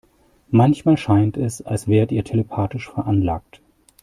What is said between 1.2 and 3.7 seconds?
es, als wärt ihr telepathisch veranlagt.